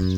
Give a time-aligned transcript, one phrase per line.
[0.00, 0.08] 欢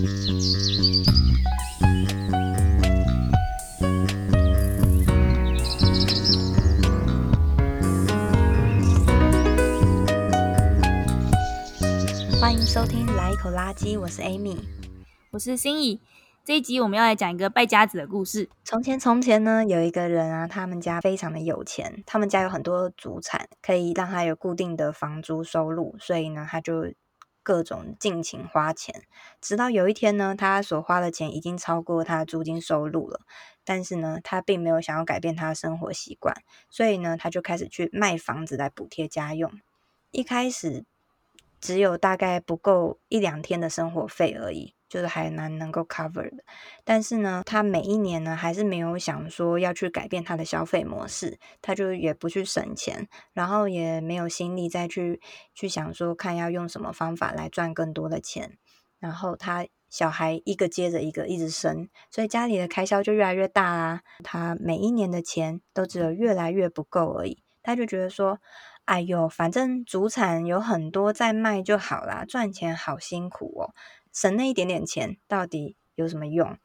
[12.52, 14.56] 迎收听《来一口垃圾》，我是 Amy，
[15.32, 16.00] 我是心怡。
[16.44, 18.48] 这一集我们要来讲一个败家子的故事。
[18.62, 26.86] 从前，从前呢，有一个人啊，他们家非常的有钱，他们家有很多祖产，可以让他有固定的房租收入，所以呢，他就
[27.42, 29.02] 各种尽情花钱。
[29.40, 33.20] 直到有一天呢，他所花的钱已经超过他的租金收入了，
[33.64, 36.34] 但是呢，他并没有想要改变他的生活习惯，
[36.70, 39.60] 所以呢，他就开始去卖房子来补贴家用。
[40.10, 40.84] 一开始
[41.60, 44.74] 只有大概不够一两天的生活费而已。
[44.92, 46.44] 就是还蛮能够 cover 的，
[46.84, 55.18] 但是呢，他每一年呢还是没有想说要去改变他的消费模式，他就也不去省钱，然后也没有心力再去
[55.54, 58.58] 去想说看要用什么方法来赚更多的钱，
[58.98, 64.02] 然后他小孩一个接着一个一直生，所以家里的开销就越来越大啦。
[64.22, 68.38] 他每一年的钱都只有越来越不够而已，他就觉得说，
[68.84, 73.74] 哎呦，反正祖产有很多在卖就好啦，赚钱好辛苦哦。
[74.12, 76.58] 省那一点点钱到底有什么用？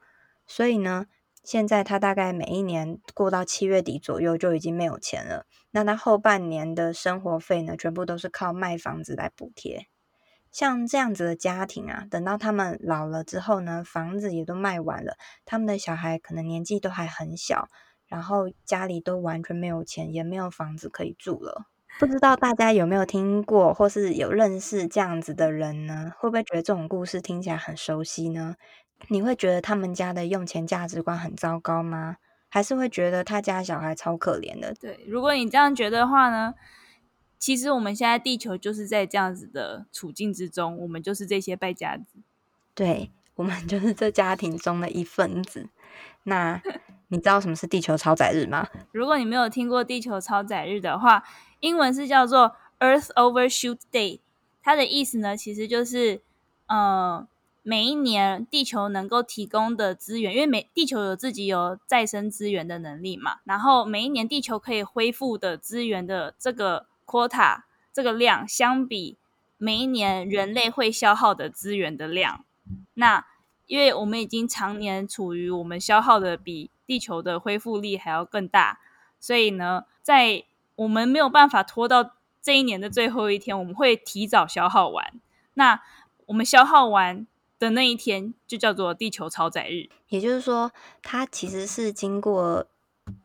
[0.46, 1.06] 所以呢，
[1.44, 5.46] 现在他大概每一年过到七月底左右就已经没有钱了。
[5.72, 9.88] 那他后半年的生活费呢，全部都是靠卖房子来补贴。
[10.52, 17.68] 像这样子的家庭啊，等到他们老了之后呢，房子也都卖完了，他们的小孩可能年纪都还很小，
[18.08, 21.66] 然后家里都完全没有钱，也没有房子可以住了。
[22.00, 26.12] 不知道大家有没有听过，或是有认识这样子的人呢？
[26.20, 28.56] 会不会觉得这种故事听起来很熟悉呢？
[29.08, 32.18] 你会觉得他们家的用钱价值观很糟糕吗？
[32.50, 34.74] 还是会觉得他家小孩超可怜的？
[34.76, 36.54] 对，如果你这样觉得的话呢，
[37.40, 42.20] 其实我们现在地球就是在这样子的处境之中，我们就是这些败家子。
[42.76, 45.68] 对，我们就是这家庭中的一份子。
[46.24, 46.62] 那
[47.10, 48.68] 你知道什么是地球超载日吗？
[48.92, 51.24] 如果你没有听过地球超载日的话，
[51.60, 54.20] 英文是叫做 Earth Overshoot Day，
[54.62, 56.22] 它的意思呢，其实就是，
[56.68, 57.28] 呃，
[57.64, 69.18] 每一年地球能够提供的资源，因为每地球有自己有再生资源的能力嘛，然后每一年地球可以恢复的资源的这个 quota 这个量，相比
[69.58, 72.46] 每一年人类会消耗的资源的量，
[72.94, 73.26] 那
[73.66, 78.80] 因为我们已经常年处于我们消耗的比地球的恢复力还要更大，
[79.20, 80.46] 所以呢，在
[80.78, 85.20] 我们没有办法拖到这一年的最后一天，我们会提早消耗完。
[85.56, 85.82] 那
[86.28, 87.28] 我们消耗完
[87.60, 89.90] 的那一天，就叫做地球超载日。
[90.10, 90.72] 也就是说，
[91.02, 92.66] 它其实是经过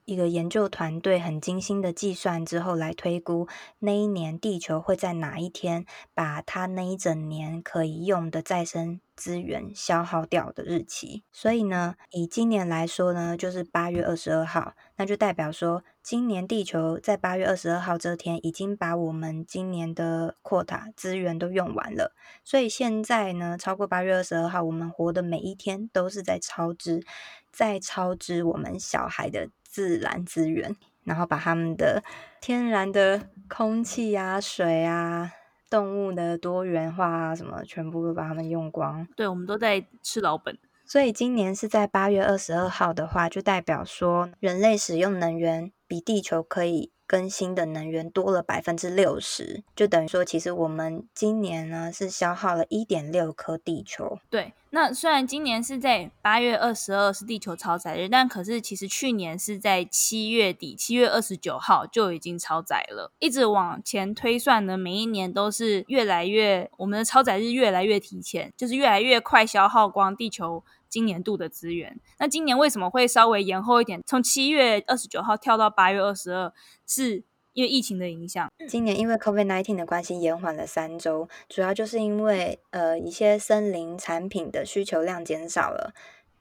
[0.05, 3.47] 一个研究团队很精心的计算之后来推估，
[3.79, 11.23] 那一年地球会在哪一天把它那一整年可以用的再生资源消耗掉的日期。
[11.33, 15.83] 所以呢，以今年来说呢，就是八月二十二号，那就代表说。
[16.03, 22.13] 今年地球在八月二十二号这天已经把我们今年的 quota 资源都用完了，
[22.43, 27.05] 所以现在呢，超过八月二十二号，我们活的每一天都是在超支，
[27.53, 32.03] 在超支我们小孩的自然资源，然后把他们的
[32.41, 35.31] 天然的空气啊、水啊、
[35.71, 39.07] 动物的多元化啊什么，全部都把它们用光。
[39.17, 40.59] 对，我们都在吃老本。
[40.85, 54.19] 所以今年是在八月二十二号的话，就代表说人类使用能源比地球可以更新的能源多了百分之六十，就等于说，其实我们今年呢是消耗了一点六颗地球。
[54.31, 63.13] 对，那虽然今年是在八月二十二是地球超载日，但可是其实去年是在七月底，七月二十九号就已经超载了。
[63.19, 70.65] 一直往前推算呢，每一年都是越来越，我们的超载日越来越提前，就是越来越快消耗光地球。
[70.93, 74.03] 今年度的资源，那今年为什么会稍微延后一点？
[74.07, 76.53] 从七月二十九号跳到八月二十二，
[76.87, 78.47] 是因为疫情的影响。
[78.69, 85.95] 今年因为 COVID-19 的关系延缓了三周，主要就是因为呃一些森林产品的需求量减少了，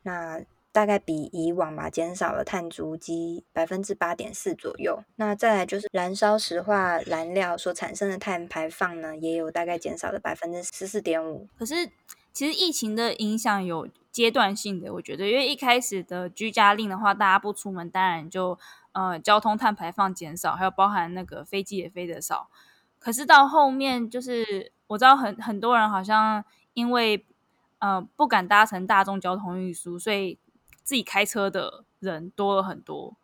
[0.04, 0.42] 那
[0.74, 5.02] 大概比以往吧减少了碳足迹百分之八点四左右。
[5.16, 11.48] 那再来就是燃烧石化燃料所产生的碳排放呢，也有大概减少了百分之十四点五。
[11.58, 11.90] 可是
[12.34, 13.88] 其实疫情的影响有。
[14.12, 18.60] 阶段性的，我觉得，因为一开始的居家令的话，大家不出门，当然就
[18.92, 22.50] 呃交通碳排放减少，还有包含那个飞机也飞得少。
[23.00, 26.44] 可是到后面，就是我知道很很多人好像
[26.74, 27.26] 因为
[27.80, 30.38] 呃不敢搭乘大众交通运输，所以
[30.84, 33.16] 自己开车的人多了很多。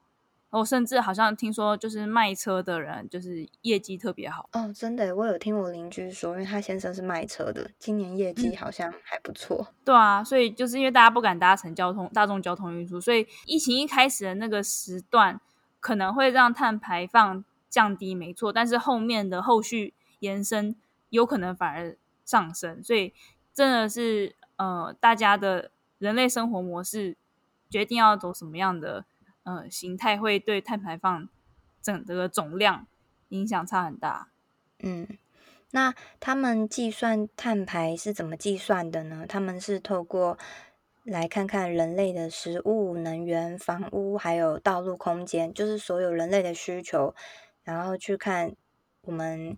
[0.49, 9.57] 我甚至好像听说，就是卖车的人就是业绩特别好哦，真的，我有听我邻居说，因为他先生是卖车的，今年业绩好像还不错。
[9.69, 9.73] 嗯。
[9.83, 15.39] 对啊，所以就是因为大家不敢搭乘交通大众交通运输，所以疫情一开始的那个时段
[15.81, 20.73] 可能会让碳排放降低，没错，但是后面的后续延伸
[21.09, 23.13] 有可能反而上升，所以
[23.53, 27.17] 真的是呃，大家的人类生活模式
[27.69, 29.03] 决定要走什么样的。
[29.47, 31.29] 呃，形态会对碳排放
[31.81, 32.85] 整个总量
[33.29, 34.27] 影响差很大。
[34.79, 35.07] 嗯，
[35.71, 39.25] 那他们计算碳排是怎么计算的呢？
[39.25, 40.37] 他们是透过
[41.03, 47.15] 来看看人类的食物、能源、房屋，还有道路空间，就是所有人类的需求，
[47.63, 48.53] 然后去看
[49.03, 49.57] 我们。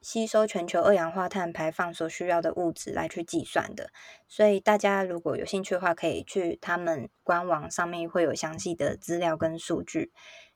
[0.00, 3.90] 吸收全球二氧化碳排放所需要的物质来去计算的，
[4.26, 10.12] 所以大家如果有兴趣的话，可以去他们官网上面会有详细的资料跟数据。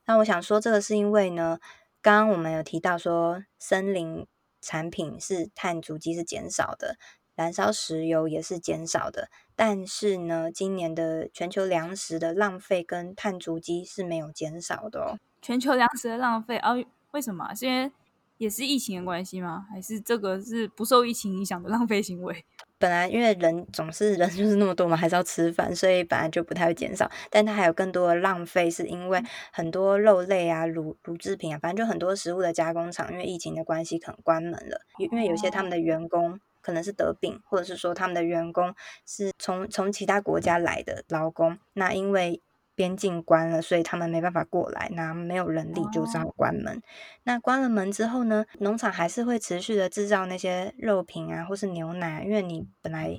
[0.07, 1.59] 那我想说，这个是因为呢，
[2.01, 4.27] 刚刚我们有提到说，森林
[4.61, 6.97] 产品是碳足迹是减少的，
[7.35, 15.19] 燃烧石油也是减少的，但是呢，今年的全球粮食的浪费跟碳足迹是没有减少的哦。
[15.43, 17.55] 全球粮食的浪费哦，为什么？
[17.55, 17.93] 是因为
[18.39, 19.67] 也是疫情的关系吗？
[19.71, 22.45] 还是这个是不受疫情影响的浪费行为？
[22.79, 27.11] 本来因为人总是人就是那么多嘛，还是要吃饭，所以本来就不太会减少。
[27.31, 29.23] 但它还有更多的浪费，是因为
[29.53, 34.81] 很多肉类啊、乳乳制品啊，反正就很多食物的加工厂，因为疫情的关系可能关门了。
[34.99, 38.75] 因为有些他们的员工可能是得病，或者是说他们的员工
[39.07, 42.41] 是从从其他国家来的劳工，那因为。
[42.75, 46.75] 边境关了，所以他们没办法过来，那没有人力就只好关门。
[46.75, 46.83] Oh.
[47.25, 53.19] 那关了门之后呢，农场还是会持续的制造那些肉品啊，或是牛奶，因为你本来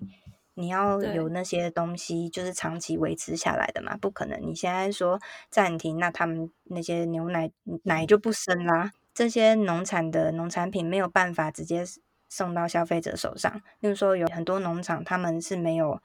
[0.55, 5.19] 你要有那些东西，就是长期维持下来的嘛，不可能你现在说
[5.49, 7.49] 暂停，那他们那些牛奶
[7.83, 8.91] 奶就不生啦。
[9.13, 11.85] 这些农产的农产品没有办法直接
[12.27, 16.01] 送到消费者手上，例如说有很多农场他们是没有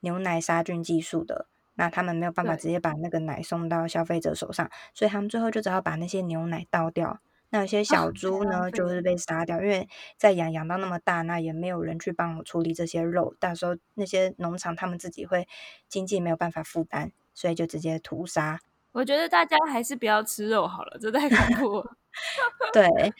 [0.00, 1.46] 牛奶杀菌技术的。
[1.74, 7.20] 那他们没有办法直接把那个奶送到消费者手上，所以他们最后就只好把那些牛奶倒掉。
[7.50, 9.86] 那有些小猪呢，哦、就是被杀掉，因为
[10.16, 13.34] 在养养到那么大，那也没有人去帮我处理这些肉。
[13.38, 15.46] 到时候那些农场他们自己会
[15.86, 18.58] 经济没有办法负担，所以就直接屠杀。
[18.92, 21.96] 我觉得大家还是不要吃肉好了，这太恐怖了。
[22.72, 23.12] 对，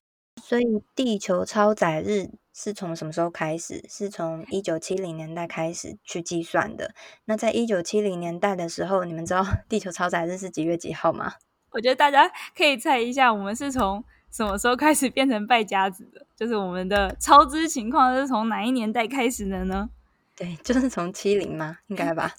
[0.43, 0.65] 所以
[0.95, 2.31] 地球超载日。
[2.55, 3.85] 是从什么时候开始？
[3.89, 6.95] 是从一九七零年代开始去计算的。
[7.25, 11.35] 那在一九七零年代的时候，你们知道 地球超载日是几月几号吗？
[11.71, 16.27] 我觉得大家可以猜一下，我们是从什么时候开始变成败家子的？
[16.37, 19.89] 就是我们的超支情况是从哪一年代开始的呢？
[20.37, 21.79] 对，就是从七零吗？
[21.87, 22.35] 应该吧？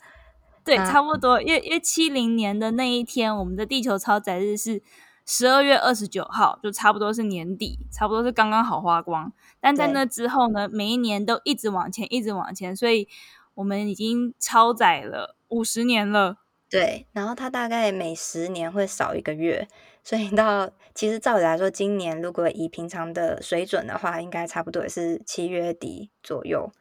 [0.63, 1.42] 对，差不多。
[1.42, 4.83] 因为因为七零年的那一天，我们的地球超载日是。
[5.25, 9.31] 十二月二十九号，就差不多是年底，差不多是刚刚好花光。
[9.61, 13.07] 但在那之后呢，每一年都一直往前，一直往前，所以
[13.53, 16.39] 我们已经超载了五十年了。
[16.69, 19.67] 对，然后它大概每十年会少一个月，
[20.03, 26.71] 所以到其实照理来说，今年如果以平常的水准的话，应该差不多也是七月底左右。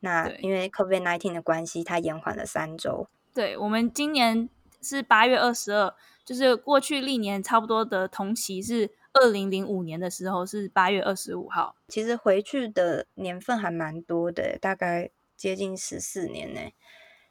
[0.00, 3.08] 那因为 COVID nineteen 的关系，它延缓了三周。
[3.32, 4.50] 对，我们今年
[4.82, 5.94] 是八月二十二。
[6.28, 15.08] 就是过去历年差不多的同期是二零零五年的时候是八月二十五号，其实回去的年份还蛮多的，大概
[15.38, 16.60] 接近十四年呢。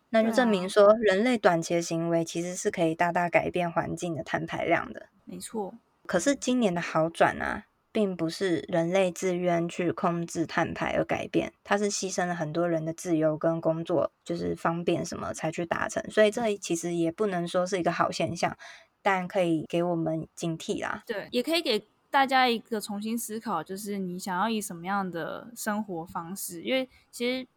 [0.10, 5.10] 那就证明说人类短期的行为其实是可以大大改变环境的碳排量的。
[5.26, 5.76] 没错，
[6.08, 18.58] 可是今年的好转啊，并不是人类自愿去控制碳排而改变，它是牺牲了很多人的自由跟工作，就是方便什么才去达成，所以这其实也不能说是一个好现象。
[19.02, 27.48] 但可以给我们警惕啦，对，也可以给大家一个重新思考，就是你想要以什么样的生活方式，因为其实。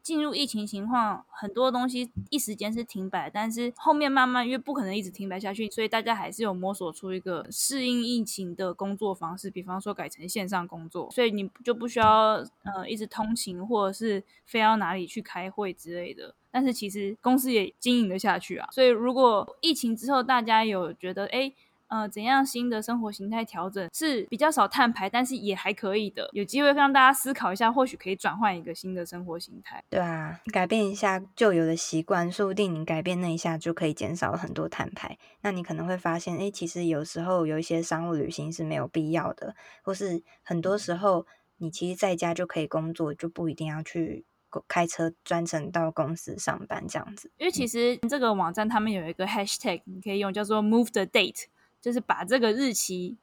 [0.00, 16.34] 进入疫情情况，很多东西一时间是停摆，但是后面慢慢因为不可能一直停摆下去，所以大家还是有摸索出一个适应疫情的工作方式，比方说改成线上工作，所以你就不需要呃一直通勤或者是非要哪里去开会之类的。
[16.50, 21.38] 但是其实公司也经营得下去啊，所以如果疫情之后大家有觉得哎。
[21.40, 21.54] 诶
[21.90, 26.28] 呃，怎样新的生活形态调整是比较少碳排，但是也还可以的。
[26.34, 29.82] 有机会让大家思考一下，或许可以转换一个新的生活形态。
[29.88, 35.16] 对啊，改变一下旧有的习惯，说不定你改变那一下就可以减少很多碳排。
[35.40, 41.26] 那你可能会发现，哎，其实有时候有一些商务旅行是没有必要的，或是很多时候
[41.56, 44.26] 你其实在家就可以工作，就不一定要去
[44.66, 47.30] 开车专程到公司上班这样子。
[47.38, 51.44] 因为其实这个网站他们有一个 hashtag 你可以用，叫做 Move the Date。
[51.80, 53.16] 就是把这个日期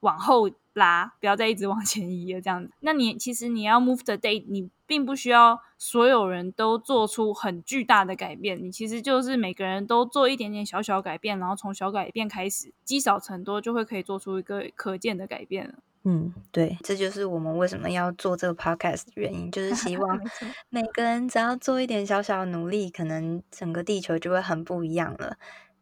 [0.00, 2.70] 往后拉，不要再一直往前移了这样子。
[2.80, 15.76] 那你其实你要 move the date，你并不需要所有人都做出很巨大的改变，你其实就是每个人都做一点点小小改变，然后从小改变开始，积少成多，就会可以做出一个可见的改变了。
[16.04, 20.20] 嗯，对，这就是我们为什么要做这个 podcast 的原因，就是 希望
[20.68, 25.36] 每个人只要做一点小小的努力，可能整个地球就会很不一样了。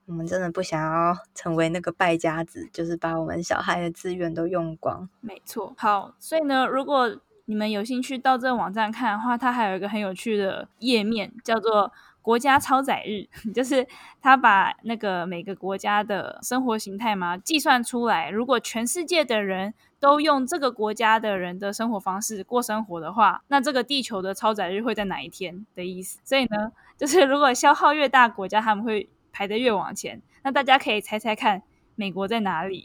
[0.07, 5.09] 我们真的不想要成为那个败家子，就是把我们小孩的资源都用光。
[5.21, 11.93] 没错，好，所以呢，如果你们有兴趣到这个网站看的话，它还有一个很有趣的页面，叫做。
[12.23, 13.85] 国家超载日 就是
[14.21, 18.29] 他把那个每个国家的生活形态嘛计算出来。
[18.29, 26.19] 如果全世界的人都用这个国家的人的生活方式过生活的话，那这个地球的超载日会在哪一天的意思？
[26.25, 30.21] 所以呢，就是如果消耗越大，国家他们会排得越往前。
[30.43, 31.63] 那大家可以猜猜看，
[31.95, 32.83] 美国在哪里？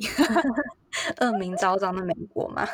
[1.21, 2.67] 恶名昭彰的美国吗？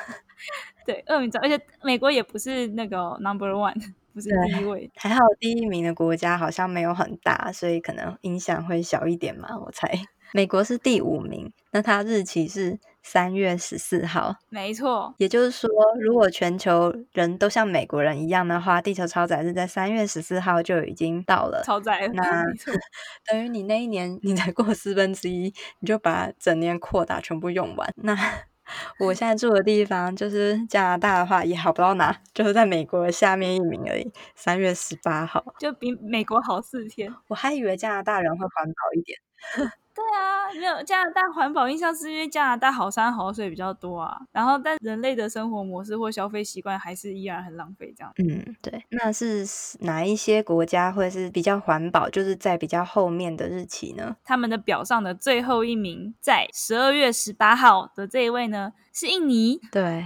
[0.86, 3.93] 对，恶名昭，而且美国也不是那个 number one。
[4.13, 9.57] 不是第一位，还好第一名的国家好像没有很大，所以可能影响会小一点嘛。
[9.57, 9.89] 我猜
[10.33, 15.13] 美国是第五名，那它日期是三月十四号，没错。
[15.17, 21.63] 也就是说，如果全球人都像美国人一样的话，地球超载日在三月十四号就已经到了。
[21.65, 22.43] 超载，那
[23.25, 27.91] 等于你那一年你才过四分之一，你就把整年扩大全部用完。
[27.98, 28.15] 那
[29.00, 34.10] 我现在住的地方就是加拿大的话，也好不到哪，就是在美国的下面一名而已。
[34.36, 37.13] 三月十八号，就比美国好四天。
[37.27, 39.20] 我还以为加拿大人会环保一点。
[39.93, 48.13] 对啊，没有加拿大环保印象是因为加拿大好山好水比较多啊，然后但人类的生活模式或消费习惯还是依然很浪费这样。
[48.17, 49.45] 嗯，对，那是
[49.81, 54.15] 哪一些国家会是比较环保，就是在比较后面的日期呢？
[54.24, 60.05] 他们的表上的最后一名在十二月十八号的这一位呢是印尼，对，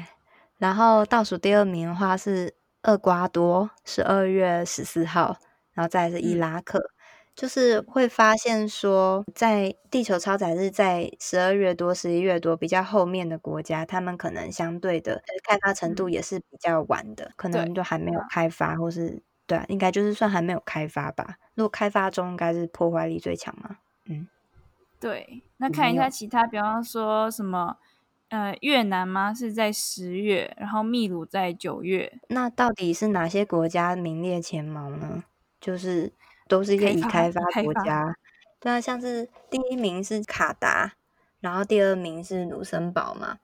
[0.58, 5.38] 然后倒数第二名的话是厄瓜多，十二月十四号，
[5.74, 6.80] 然后再来是伊拉克。
[6.80, 6.95] 嗯
[7.36, 21.36] 就是会发现说，在地球超载日在十二月多、十一月多比较后面的国家，他们可能相对的开发程度也是比较晚的，可能都还没有开发，或是对啊，应该就是算还没有开发吧。
[21.56, 23.78] 如果开发中，应该是破坏力最强嘛。
[24.06, 24.28] 嗯，
[25.00, 25.44] 对。
[25.58, 27.76] 那看一下其他，比方说什么，
[28.30, 29.34] 呃，越南吗？
[29.34, 32.14] 是在十月，然后秘鲁在九月。
[32.30, 35.26] 那到底是哪些国家名列前茅呢？
[35.60, 36.14] 就是。
[36.48, 38.16] 都是一些已开发国家，
[38.60, 40.94] 对啊，像是第一名是卡达，
[41.40, 43.40] 然后第二名是卢森堡嘛，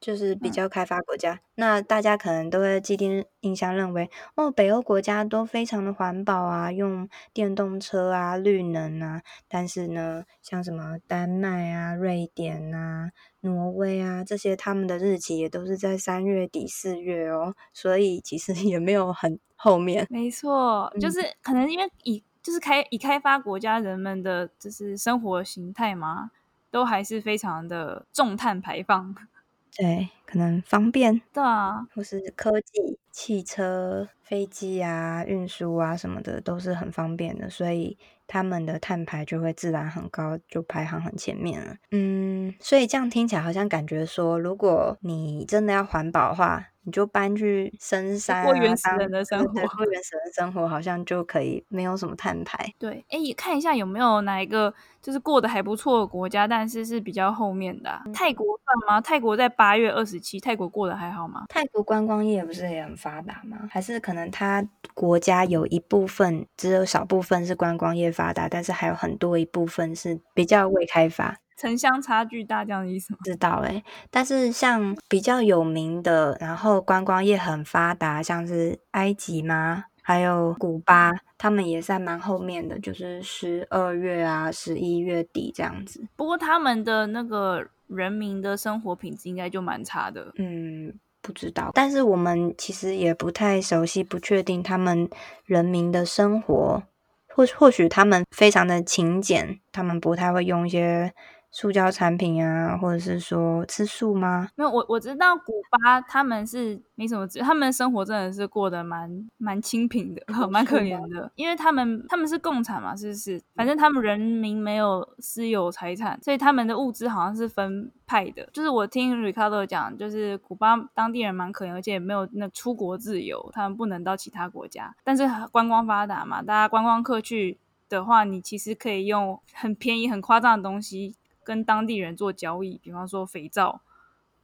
[0.00, 1.34] 就是比较开发国家。
[1.34, 9.22] 嗯、那大家可能都会既定印象认为，哦，北欧国家都非常的环保啊，用电动车啊，绿能啊。
[9.48, 13.10] 但是呢，像什么丹麦啊、瑞典啊、
[13.40, 20.06] 挪威啊这些，他们的日期也都是在三月底四月哦，所以其实也没有很后面。
[20.10, 26.30] 没错，就是可能因为以就是开以开发国家人们的就是生活形态嘛，
[26.70, 29.12] 都还是非常的重碳排放。
[29.76, 31.20] 对，可能方便。
[31.34, 37.98] 对啊，或是科技、汽车、飞机啊、运输啊什么的都是很方便的，所以
[38.28, 41.76] 他们的碳排就会自然很高，就排行很前面了。
[41.90, 46.68] 嗯，所以这样听起来好像感觉说，如果你真的要环保的话。
[46.86, 52.72] 你就搬去深山，啊，过原始人的生 活， 过原始人的生活好像就可以没有什么碳排。
[52.78, 58.12] 对，哎，看一下有没有哪一个就是过得还不错的国家，但是是比较后面的，啊嗯。
[58.12, 59.00] 泰国算吗？
[59.00, 61.46] 泰国在八月二十七，泰国过得还好吗？
[61.48, 63.68] 泰国观光业不是也很发达吗？
[63.68, 64.64] 还是可能它
[64.94, 71.36] 国家有一部分只有少部分是观光业发达，但是还有很多一部分是比较未开发。
[71.56, 73.18] 城乡差距大这样的意思吗？
[73.24, 86.06] 知道诶，但是像比较有名的，然后观光业很发达，像是埃及嘛，还有古巴，他们也是还蛮后面的，就是十二月啊、十一月底这样子。
[86.14, 90.32] 不过他们的那个人民的生活品质应该就蛮差的。
[90.36, 91.70] 嗯，不知道。
[91.72, 95.08] 但是我们其实也不太熟悉，不确定他们
[95.46, 96.82] 人民的生活，
[97.28, 101.14] 或或许他们非常的勤俭，他们不太会用一些。
[101.50, 104.48] 塑胶产品啊，或者是说吃素吗？
[104.56, 113.40] 没有，我我知道古巴他们是没什么，他们生活真的是过得蛮蛮清贫的， 蛮可怜的，因为他们他们是共产嘛，是不是？
[113.54, 118.46] 反正他们人民没有私有财产，所以他们的物资好像是分派的。
[118.52, 131.14] 就是我听 Ricardo 讲，就是古巴当地人蛮可怜，而且也没有那出国自由，他们不能到其他国家，但是观光发达嘛，大家观光客去的话，你其实可以用很便宜、很夸张的东西。
[131.46, 133.80] 跟当地人做交易，比方说肥皂、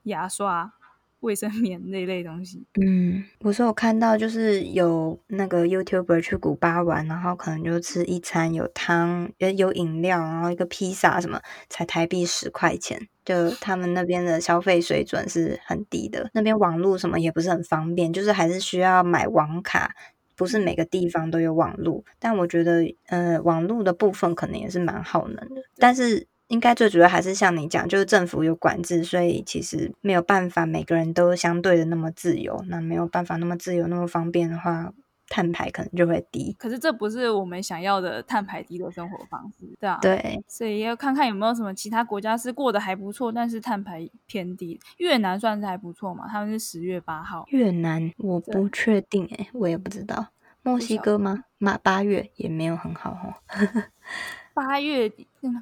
[0.05, 0.73] 牙刷。
[1.23, 19.95] 卫生棉那类东西，嗯，我是有看到，就是有那个 YouTuber 去古巴玩，然后可能就吃一餐有汤，有饮料，然后一个披萨什么，才台币十块钱，就他们那边的消费水准是很低的，那边网络什么也不是很方便，就是还是需要买网卡，
[20.35, 26.27] 不是每个地方都有网络，但我觉得，呃，网络的部分可能也是蛮耗能的，但是。
[26.53, 32.63] 应该最主要还是像你讲，就是政府有管制，所以其实没有办法每个人都相对的那么自由。
[32.69, 34.93] 那没有办法那么自由、那么方便的话，
[35.31, 36.55] 碳排可能就会低。
[36.59, 39.99] 可是这不是我们想要的碳排低的生活方式，对啊。
[40.03, 44.79] 对，所以要看看有没有什么其他国家是过得还不错，但是碳排偏低。
[44.99, 47.47] 越南算是还不错嘛，他们是十月八号。
[47.49, 50.27] 越南我不确定诶，我也不知道。
[50.63, 51.45] 墨西哥吗？
[51.57, 53.35] 马八月也没有很好哦。
[54.53, 55.11] 八月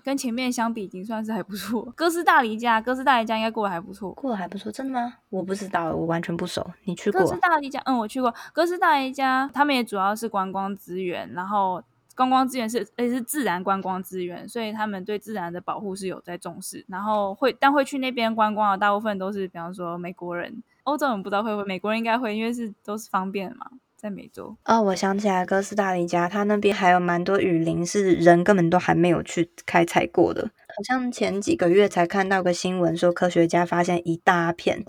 [0.03, 1.93] 跟前面相比，已经算是还不错。
[1.97, 5.15] 哥斯大黎加，哥斯大黎加应该过得还不错，过得还不错，真的吗？
[5.29, 6.65] 我不知道，我完全不熟。
[6.85, 7.21] 你去过？
[7.21, 8.35] 哥斯大黎加，嗯，我去过。
[8.53, 11.83] 哥斯大黎加，他们也主要是观光资源，然后
[12.15, 16.85] 观光资源是而且是自然观光资源，所以他们对自然的保护是有在重视。
[16.89, 23.71] 然后会，但会去那边观光的大部分都是，比方说美国人、欧洲人不知道会不会，美国人应该会，因为是都是方便嘛。
[24.01, 30.45] 在美洲哦，我想起来，哥斯大黎加，它那边还有蛮多雨林，是人根本都还没有去开采过的。
[30.45, 34.83] 好像前几个月才看到个新闻，说科学家发现一大片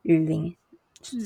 [0.00, 0.56] 雨林，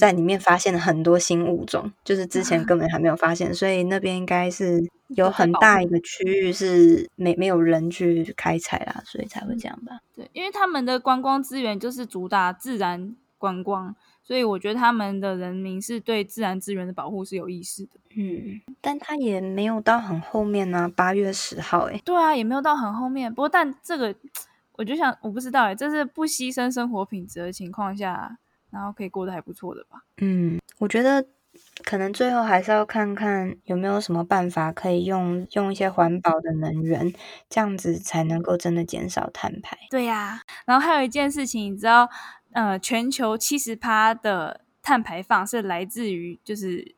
[0.01, 10.01] 在里面发现了很多新物种，就是之前根本还没有发现，所以那边应该是有很大一个区域是没没有人去开采啦，所以才会这样吧？
[10.13, 13.95] 对，因为他们的观光资源就是主打自然观光。
[14.29, 23.33] 所以我觉得他们的人民是对自然资源的保护是有意识的，嗯，但他也没有到很后面呢、啊，八月十号，诶，对啊，也没有到很后面。
[23.33, 24.15] 不过，但这个
[24.73, 28.37] 我就想，我不知道，诶，这是不牺牲生活品质的情况下，
[28.71, 30.03] 然后可以过得还不错的吧？
[30.19, 31.25] 嗯，我觉得
[31.85, 37.15] 可能最后还是要看看有没有什么办法可以用用一些环保的能源，
[37.49, 39.79] 这样子才能够真的减少碳排。
[39.89, 42.07] 对呀、啊，然后还有一件事情，你知道？
[42.59, 46.93] 呃，全球七十趴的碳排放是来自于就是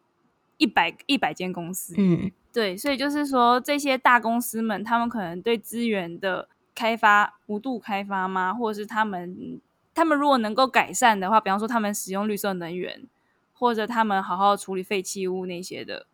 [0.57, 8.55] 一百一百间公司，嗯，对，所以就是说这些大公司们，他们可能对资源的开发无度开发吗？
[8.55, 9.61] 或者是他们
[9.94, 13.03] 他们如果能够改善的话，比方说他们使用绿色能源，
[13.53, 16.07] 或者他们好好处理废弃物那些的，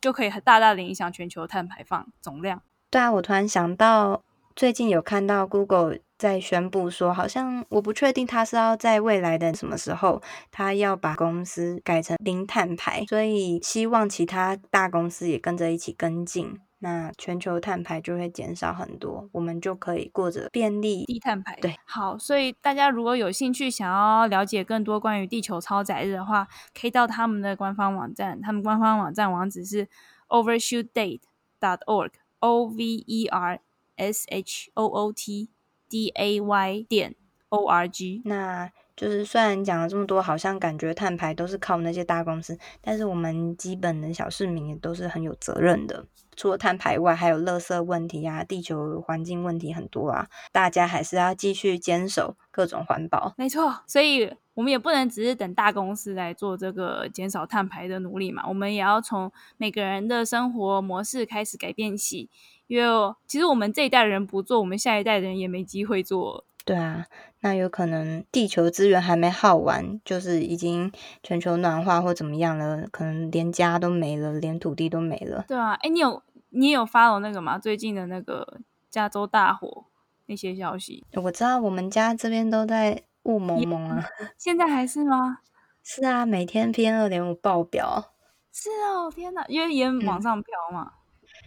[0.00, 2.60] 就可以大大的影响全球碳排放总量。
[2.90, 4.24] 对啊，我突然想到，
[4.56, 5.98] 最近有看到 Google。
[6.18, 21.58] 在宣布说，好像我不确定他是要在未来的什么时候，他要把公司改成零碳排，所以希望其他大公司也跟着一起跟进，那全球碳排就会减少很多，我们就可以过着便利低碳排。
[21.60, 26.46] 对，好，所以大家如果有兴趣想要了解更多关于地球超载日的话，
[26.80, 29.88] 可以到他们的官方网站，他们官方网站网址是
[30.28, 33.58] overshootday.org，O V E R
[34.02, 35.50] S H O O T。
[35.92, 37.14] D A Y 点
[37.50, 46.06] O R G，那就是虽然讲了这么多，好像感觉碳排都是靠那些大公司，但是我们基本的小市民也都是很有责任的。
[46.34, 53.34] 除了碳排外，还有垃圾问题啊，地球环境问题很多啊，大家还是要继续坚守各种环保。
[53.36, 62.30] 没错，所以我们也不能只是等大公司来做这个减少碳排的努力嘛，我们也要从每个人的生活模式开始改变起。
[62.72, 66.42] 因为其实我们这一代人不做，我们下一代人也没机会做。
[66.64, 67.04] 对啊，
[67.40, 70.90] 那有可能地球资源还没耗完，就是已经
[71.22, 75.44] 全球暖化或怎么样了，可能连家都没了，连土地都没了。
[75.46, 77.58] 对啊，哎，你有你也有 follow 那个吗？
[77.58, 79.84] 最近的那个加州大火
[80.24, 81.04] 那些消息？
[81.12, 84.02] 我知道我们家这边都在雾蒙蒙啊。
[84.38, 85.40] 现在还是吗？
[85.84, 88.14] 是啊，每天 PM 二点五爆表。
[88.50, 90.92] 是哦，天哪，因为烟往上飘嘛。
[90.94, 91.01] 嗯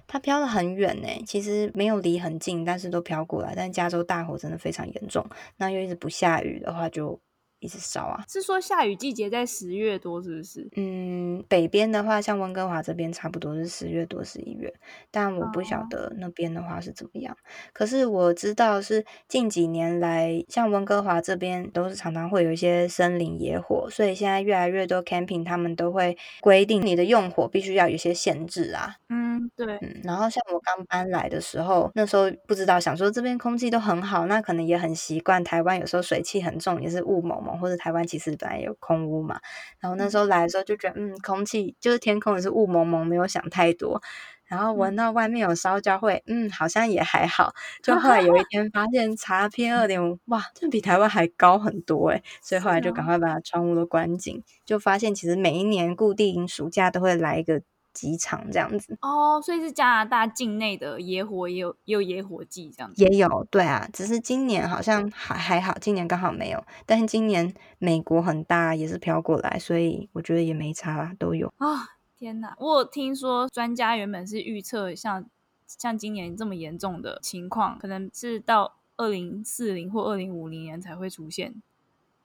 [0.07, 3.53] 它飘得很远呢，其实没有离很近，但是都飘过来。
[3.55, 5.25] 但加州大火真的非常严重，
[5.57, 7.19] 那又一直不下雨的话，就
[7.65, 8.23] 一直烧啊。
[8.27, 10.69] 是说下雨季节在十月多，是不是？
[10.75, 14.73] 嗯，北边的话，像温哥华这边差不多是十月多、十一月，
[15.11, 17.33] 但我不晓得那边的话是怎么样。
[17.33, 17.37] 哦、
[17.73, 28.97] 可是我知道是近几年来，像温哥华这边都是常常会有一些森林野火，所以现在越来越多 camping 他们都会规定你的用火必须要有些限制啊。
[29.09, 29.25] 嗯。
[29.55, 35.43] 对，嗯，然后像我刚搬来的时候，那时候不知道，想说这边空气都很好，那可能也很习惯。
[35.43, 39.39] 台湾有时候水汽很重，也是雾蒙蒙，或者台湾其实本来有空污嘛。
[39.79, 44.01] 然后那时候来的时候就觉得，嗯，空气就是天空也是雾蒙蒙，没有想太多。
[44.47, 47.51] 然后闻到外面有烧焦味，嗯，好像也还好。
[47.81, 57.61] 就后来有一 天发现查 PM 二点五，哇，这比台湾还高很多诶，所以后来就赶快把窗户都关紧，就发现其实每一年固定暑假都会来一个。
[57.95, 71.79] 几场这样子哦，所以是加拿大境内的野火也有也有野火季这样子，也有对啊，只是今年好像还还好，今年刚好没有，但是今年美国很大也是飘过来，所以我觉得也没差啦，都有啊、哦！
[72.19, 75.25] 天哪，我有听说专家原本是预测像
[75.65, 81.55] 像今年这么严重的情况，可能是到二零四零或二零五零年才会出现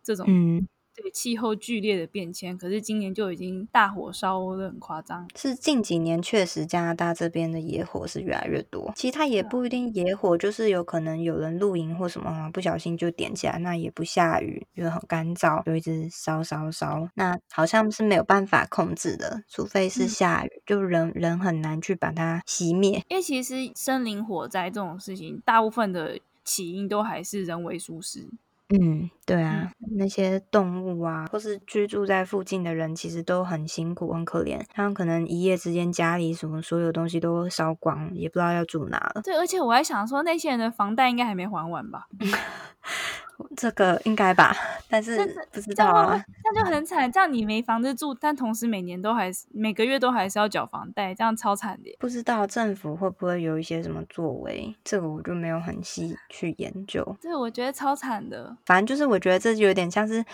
[0.03, 0.69] 这种嗯。
[1.01, 5.27] 对气候剧烈的变迁，可是今年就已经大火烧的很夸张。
[5.35, 8.93] 是近几年确实加拿大这边的野火是越来越多。
[8.95, 17.09] 其实它也不一定野火，就是有可能有人露营或什么不小心就点起来，那也不下雨，就很干燥，就一直烧烧烧。
[17.15, 23.03] 那好像是没有办法控制的，除非是下雨，嗯、就人人很难去把它熄灭。
[23.09, 28.29] 因为其实森林火灾这种事情，大部分的起因都还是人为疏失。
[28.73, 34.63] 嗯，对啊，嗯、那些动物啊，或是居住在附近的人，其实都很辛苦、很可怜。
[34.73, 39.23] 他们可能一夜之间家里什么所有东西都烧光，也不知道要住哪了。
[39.23, 42.07] 对，而且我还想说，那些人的房贷应该还没还完吧？
[43.57, 44.57] 这个应该吧，
[44.89, 45.19] 但是
[45.51, 47.11] 不知道啊，那就很惨。
[47.11, 51.97] 这样你没房子住，但同时每年都还是每个月都还是要缴房贷，这样超惨的。
[51.99, 54.75] 不知道政府会不会有一些什么作为？
[54.85, 57.17] 这个我就没有很细去研究。
[57.21, 58.57] 对，我觉得超惨的。
[58.67, 60.25] 反正就是我觉得这就有点像是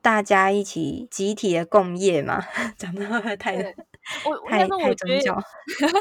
[0.00, 2.42] 大家一起集体的共业嘛，
[2.76, 3.74] 讲的会不会太？
[4.24, 4.68] 我我觉得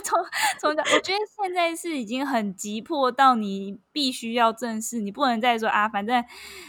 [0.02, 0.18] 从
[0.60, 6.24] 从小，我觉得现在是已经很急迫到你必须要正视，你不能再说啊，反正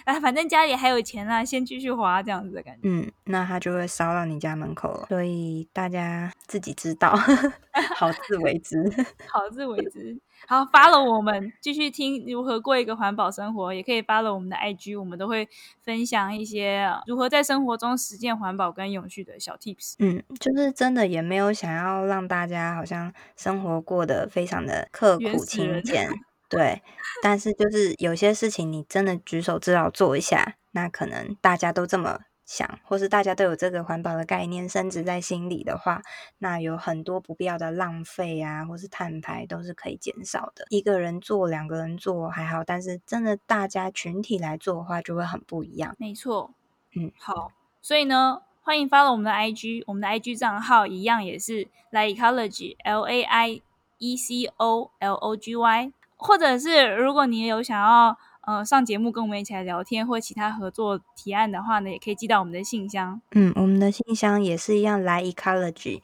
[0.04, 2.80] 啊，反正家里还有钱啦，先继续花这样子的感觉。
[2.84, 7.14] 嗯，那他就会烧到你家门口了，所以大家自己知道，
[7.96, 8.82] 好自为之，
[9.28, 10.18] 好自为之。
[10.46, 15.48] 好，follow 我们继续听如何过一个环保生活，也可以 follow 我们的 IG，我们都会
[15.82, 19.94] 分享一些如何在生活中实践环保跟永续的小 tips。
[19.98, 26.08] 嗯，就是真的也没有想要让大家好像生活过得非常的刻苦勤俭，
[26.48, 26.82] 对。
[27.22, 32.20] 但是就是有些事情你真的举手之劳做一下，那可能大家都这么。
[32.48, 36.00] 想，或是大家都有这个环保的概念，深植在心里的话，
[36.38, 40.64] 那有很多不必要的浪费啊，或是碳排都是可以减少的。
[40.70, 45.94] 一个人做，两个人做还好，但是真的大家群体来做的话，就会很不一样。
[45.98, 46.50] 没错，
[46.96, 53.60] 嗯，好，所以呢，欢迎 follow 我们的 IG，我们的 IG 账号一样也是 Laiecology，L A I
[53.98, 58.18] E C O L O G Y，或者是如果你有想要。
[58.48, 63.20] 呃，上节目跟我们一起来聊天，或其他合作提案的话呢，也可以寄到我们的信箱。
[63.32, 66.00] 嗯，我们的信箱也是一样，来 ecology，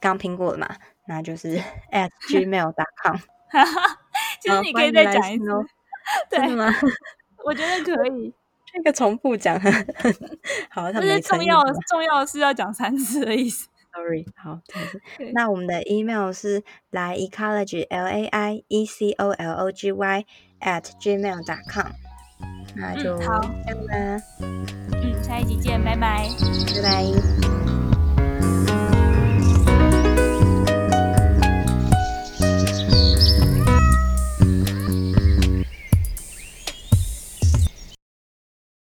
[0.00, 0.68] 刚听过了嘛？
[1.06, 1.62] 那就是
[1.94, 3.16] at gmail.com。
[3.52, 3.98] 哈哈，
[4.40, 5.64] 其实你可以再讲一次，哦、
[6.28, 6.74] 对真的吗？
[7.44, 8.34] 我觉得可以，
[8.74, 9.56] 这个重复讲，
[10.70, 13.68] 好，这是重要重要的是要讲三次的意思。
[13.94, 14.58] Sorry，好，
[15.32, 20.26] 那我们的 email 是来 ecology，l a i e c o l o g y。
[20.60, 21.92] At gmail.com，
[22.74, 23.32] 那就这样
[23.86, 26.28] 啦，嗯，下一集见，拜拜，
[26.74, 27.85] 拜拜。